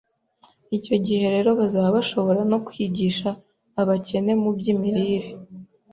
[0.77, 3.29] Icyo gihe rero bazaba bashobora no kwigisha
[3.81, 5.29] abakene mu by’imirire